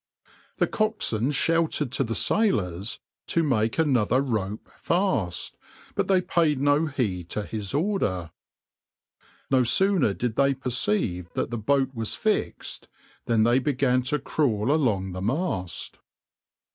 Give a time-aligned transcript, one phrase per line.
[0.57, 5.57] The coxswain shouted to the sailors to make another rope fast,
[5.93, 8.31] but they paid no heed to his order.
[9.51, 12.87] No sooner did they perceive that the boat was fixed
[13.25, 15.99] than they began to crawl along the mast.